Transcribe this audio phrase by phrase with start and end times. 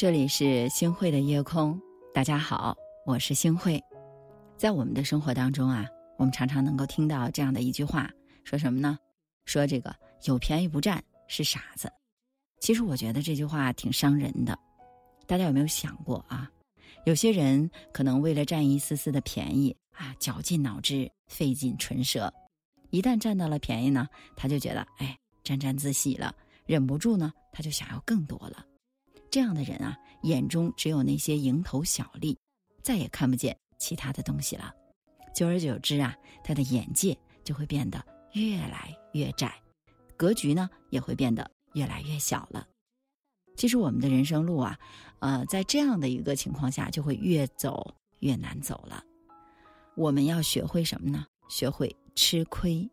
[0.00, 1.78] 这里是星慧的夜空，
[2.14, 2.74] 大家好，
[3.04, 3.78] 我是星慧。
[4.56, 8.10] 在我们的生活当中啊，我们常常能够听到这样的一句话，
[8.42, 8.98] 说什么呢？
[9.44, 9.94] 说这个
[10.24, 11.92] 有便宜不占是傻子。
[12.60, 14.58] 其实我觉得这句话挺伤人的。
[15.26, 16.50] 大家有没有想过啊？
[17.04, 22.32] 有些人可能为了占一丝丝的便宜啊，绞尽脑汁，费尽唇舌。
[22.88, 25.14] 一旦占到了便宜呢，他就觉得哎，
[25.44, 28.64] 沾沾自喜了，忍不住呢，他就想要更多了。
[29.30, 32.36] 这样的人啊，眼中只有那些蝇头小利，
[32.82, 34.74] 再也看不见其他的东西了。
[35.34, 39.54] 久而久之啊，他的眼界就会变得越来越窄，
[40.16, 42.66] 格局呢也会变得越来越小了。
[43.56, 44.76] 其实我们的人生路啊，
[45.20, 49.04] 呃，在这样的一个情况下，就会越走越难走了。
[49.96, 51.24] 我们要学会什么呢？
[51.48, 52.88] 学会吃亏。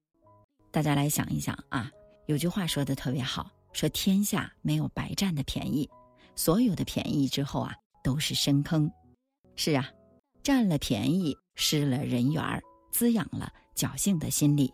[0.69, 1.89] 大家来想一想啊，
[2.27, 5.89] 有句话说的特别好，说天下没有白占的便宜。
[6.37, 8.89] 所有的便宜之后啊，都是深坑。
[9.55, 9.89] 是啊，
[10.43, 14.71] 占了便宜，失了人缘儿，滋养了侥幸的心理。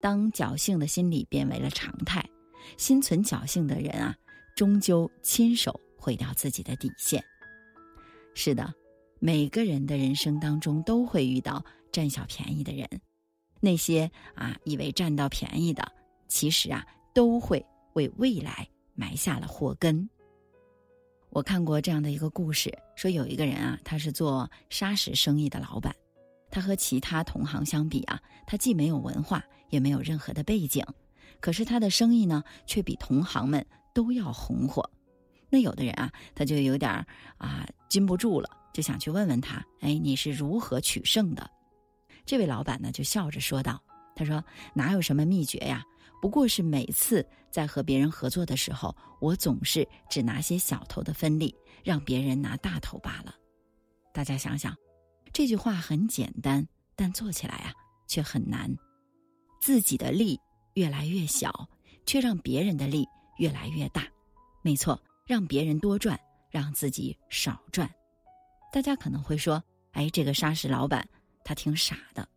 [0.00, 2.24] 当侥幸的心理变为了常态，
[2.76, 4.14] 心存侥幸的人啊，
[4.54, 7.24] 终究亲手毁掉自己的底线。
[8.34, 8.72] 是的，
[9.18, 12.86] 每个人的人生当中都会遇到占小便宜的人。
[13.60, 15.90] 那些啊，以为占到便宜的，
[16.28, 20.08] 其实啊，都会为未来埋下了祸根。
[21.30, 25.94] 我看过这样的一个故事，说有一个人啊，他是做砂石生意的老板，
[26.50, 30.84] 他和其他同行相比啊，他既没有文化，也没有任何的背景，
[31.38, 34.88] 可是他的生意呢，却比同行们都要红火。
[35.50, 36.90] 那有的人啊，他就有点
[37.36, 41.48] 啊禁不住了，就想去问问他，哎，你是如何取胜的？
[42.24, 43.82] 这位老板呢，就笑着说道
[44.16, 44.42] ：“他说
[44.74, 45.84] 哪有什么秘诀呀？”
[46.20, 53.34] 不过是每次在和别人合作的时候，我总是只拿些小头的分利，让别人拿大头罢了。
[54.12, 54.76] 大家想想，
[55.32, 57.72] 这句话很简单，但做起来啊
[58.06, 58.74] 却很难。
[59.60, 60.38] 自己的利
[60.74, 61.68] 越来越小，
[62.06, 63.06] 却让别人的利
[63.38, 64.06] 越来越大。
[64.62, 66.18] 没错，让别人多赚，
[66.50, 67.88] 让自己少赚。
[68.72, 69.62] 大家可能会说
[69.92, 71.08] ：“哎，这个沙石老板
[71.44, 72.28] 他挺傻的。”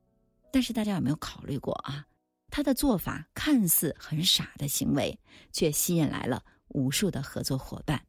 [0.53, 2.05] 但是大家有没有考虑过啊？
[2.51, 5.17] 他的做法看似很傻的行为，
[5.53, 7.99] 却吸引来了无数的合作伙伴。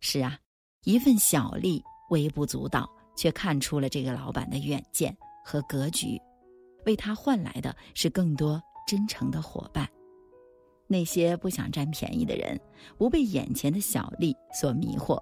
[0.00, 0.38] 是啊，
[0.84, 6.20] 一份小利微不足道，却看出了这个老板的远见和格局，
[6.84, 9.88] 为他换来的是更多真诚的伙伴。
[10.86, 12.60] 那些不想占便宜的人，
[12.98, 15.18] 不被眼前的小利所迷惑，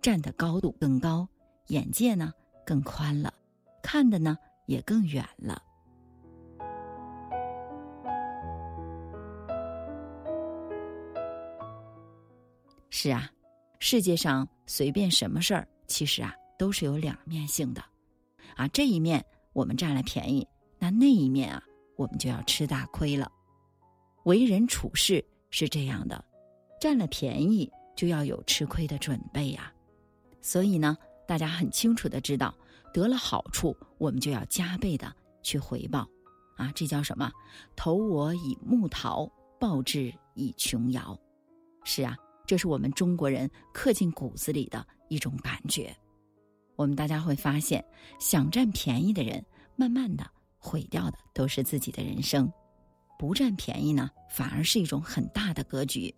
[0.00, 1.28] 站的高度更高，
[1.68, 2.32] 眼界呢
[2.66, 3.32] 更宽了，
[3.82, 4.36] 看的呢
[4.66, 5.62] 也更远了。
[13.04, 13.28] 是啊，
[13.80, 17.82] 世界上随便什么事儿，其实啊都是有两面性的，
[18.54, 20.46] 啊这一面我们占了便宜，
[20.78, 21.60] 那那一面啊
[21.96, 23.28] 我们就要吃大亏了。
[24.22, 26.24] 为人处事是这样的，
[26.80, 29.72] 占了便宜就要有吃亏的准备呀。
[30.40, 30.96] 所以呢，
[31.26, 32.54] 大家很清楚的知道，
[32.94, 35.12] 得了好处，我们就要加倍的
[35.42, 36.08] 去回报，
[36.56, 37.28] 啊这叫什么？
[37.74, 41.18] 投我以木桃，报之以琼瑶。
[41.82, 42.16] 是啊。
[42.52, 45.90] 这是我们中国人刻进骨子里的一种感觉。
[46.76, 47.82] 我们大家会发现，
[48.20, 49.42] 想占便宜的人，
[49.74, 52.46] 慢慢的毁掉的都是自己的人生；
[53.18, 56.14] 不占便宜呢，反而是一种很大的格局。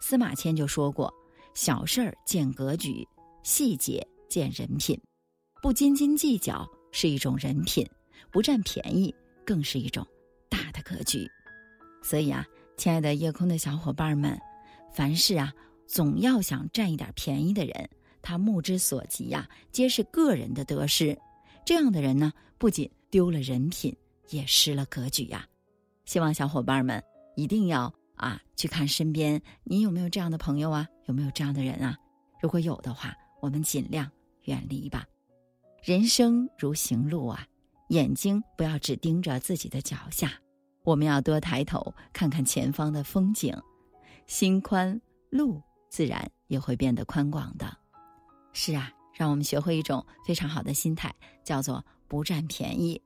[0.00, 1.12] 司马迁就说过
[1.52, 3.04] ：“小事儿见格局，
[3.42, 4.96] 细节见人品。
[5.60, 7.84] 不斤斤计较是一种人品，
[8.30, 9.12] 不占便宜
[9.44, 10.06] 更是一种
[10.48, 11.28] 大的格局。”
[12.04, 14.40] 所以啊，亲爱的夜空的小伙伴们。
[14.94, 15.50] 凡事啊，
[15.92, 17.90] 总要想占一点便宜的人，
[18.22, 21.16] 他目之所及呀，皆是个人的得失。
[21.66, 23.94] 这样的人呢，不仅丢了人品，
[24.30, 25.46] 也失了格局呀。
[26.06, 27.04] 希望小伙伴们
[27.36, 31.94] 一定要啊，去看身边你有没有这样的朋友啊，有没有这样的人啊？
[32.40, 34.10] 如果有的话，我们尽量
[34.44, 35.04] 远离吧。
[35.82, 37.46] 人生如行路啊，
[37.88, 40.32] 眼睛不要只盯着自己的脚下，
[40.84, 43.54] 我们要多抬头看看前方的风景。
[44.26, 44.98] 心宽，
[45.28, 45.60] 路
[45.92, 47.76] 自然也会变得宽广的。
[48.54, 52.98] 是啊，让我们学会一种非常好的心态，叫做不占便宜；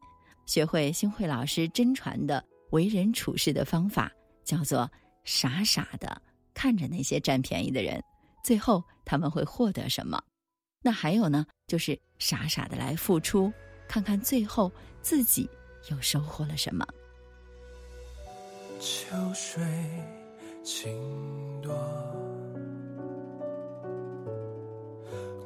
[0.47, 4.09] 学会星慧老师真传的为人处事的方法，
[4.45, 4.89] 叫做
[5.25, 6.23] 傻傻的
[6.55, 8.01] 看着那些占便宜的人，
[8.45, 10.23] 最后他们会获得什么？
[10.81, 13.53] 那还有呢，就是傻傻的来付出，
[13.89, 14.71] 看看最后
[15.03, 15.51] 自己
[15.91, 16.87] 又收获了什么。
[18.79, 19.61] 秋水。
[20.67, 20.91] 情
[21.63, 21.73] 多，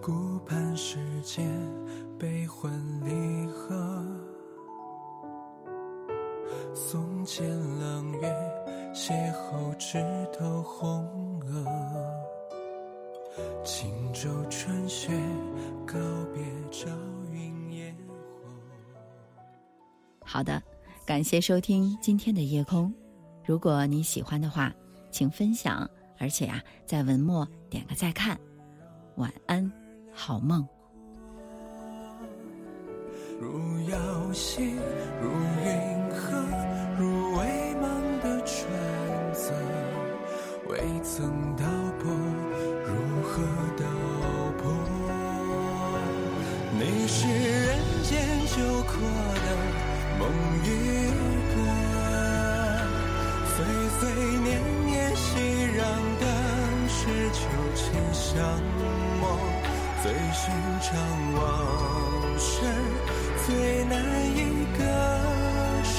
[0.01, 1.47] 顾盼世间
[2.19, 2.73] 悲欢
[3.05, 4.03] 离合，
[6.75, 7.47] 送剑
[7.79, 8.35] 朗月，
[8.95, 10.03] 邂逅枝
[10.33, 11.67] 头红娥。
[13.63, 15.13] 轻舟穿雪，
[15.87, 15.99] 告
[16.33, 16.89] 别朝
[17.31, 18.49] 云烟火。
[20.25, 20.63] 好的，
[21.05, 22.91] 感谢收听今天的夜空。
[23.45, 24.73] 如果你喜欢的话，
[25.11, 28.39] 请分享，而且呀、在文末点个再看。
[29.17, 29.71] 晚安，
[30.13, 30.67] 好梦。
[33.41, 34.75] 如瑶溪，
[35.21, 35.31] 如
[35.65, 36.31] 云河，
[57.33, 57.41] 旧
[57.75, 58.37] 情相
[59.21, 59.23] 陌，
[60.03, 60.89] 最寻常
[61.35, 61.39] 往
[62.39, 62.51] 事。
[63.47, 63.49] 最
[63.85, 63.93] 难
[64.37, 64.39] 以
[64.79, 64.81] 割
[65.83, 65.99] 舍，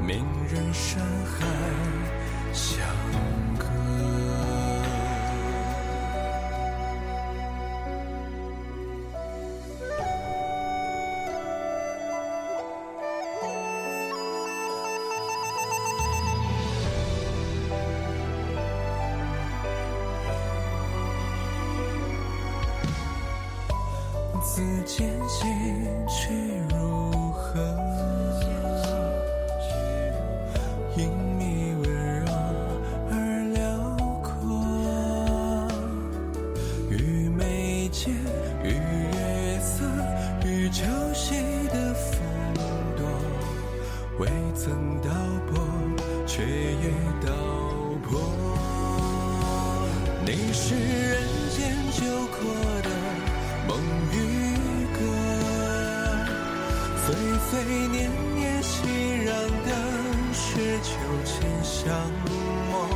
[0.00, 1.36] 明人山海
[2.52, 2.78] 相
[3.58, 3.64] 隔。
[24.58, 25.46] 自见心
[26.08, 26.34] 去
[26.68, 27.60] 如何？
[30.96, 31.08] 因
[31.38, 32.26] 你温柔
[33.08, 33.12] 而
[33.54, 33.62] 辽
[34.20, 34.34] 阔，
[36.90, 38.12] 与眉间，
[38.64, 39.84] 与月色，
[40.44, 40.82] 与秋
[41.14, 41.36] 夕
[41.68, 42.18] 的风
[42.96, 43.06] 朵，
[44.18, 44.26] 未
[44.56, 45.08] 曾道
[45.48, 45.62] 破，
[46.26, 46.90] 却也
[47.24, 47.30] 道
[48.02, 48.18] 破。
[50.26, 51.22] 你是人
[51.56, 52.02] 间酒
[52.32, 52.42] 阔
[57.50, 58.76] 岁岁年年熙
[59.24, 59.30] 攘
[59.64, 59.70] 的
[60.34, 60.90] 是秋
[61.24, 61.88] 千相
[62.70, 62.86] 陌，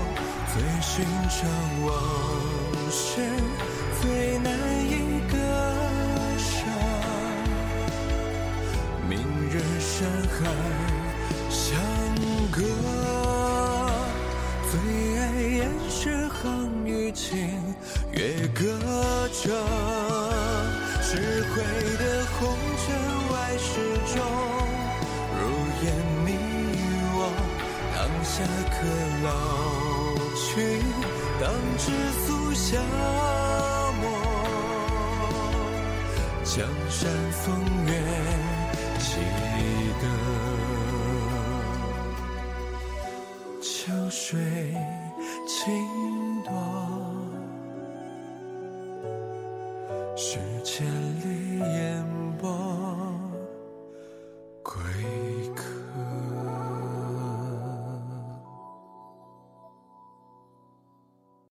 [0.52, 1.48] 最寻常
[1.86, 1.88] 往
[2.90, 3.22] 事，
[4.02, 4.52] 最难
[4.86, 4.92] 以
[5.30, 5.34] 割
[6.36, 6.50] 舍。
[9.08, 9.16] 明
[9.48, 10.38] 日山海
[16.04, 17.38] 是行与情，
[18.10, 18.64] 月隔
[19.28, 19.54] 着。
[21.00, 21.14] 智
[21.44, 21.62] 慧
[21.96, 22.40] 的红
[22.82, 22.84] 尘
[23.30, 23.70] 外始
[24.12, 24.18] 终，
[25.38, 25.40] 如
[25.84, 25.86] 烟
[26.26, 26.28] 你
[27.14, 27.18] 我，
[27.94, 28.34] 当下
[28.74, 28.74] 可
[29.22, 29.30] 老
[30.34, 30.50] 去，
[31.40, 31.42] 当
[31.78, 31.86] 知
[32.26, 32.66] 足消
[34.00, 34.04] 磨。
[36.42, 36.52] 江
[36.90, 36.98] 山
[37.30, 37.40] 风
[37.86, 37.90] 月
[38.98, 39.06] 记
[40.02, 40.04] 得，
[43.60, 43.70] 秋
[44.10, 44.26] 水
[45.54, 45.86] 最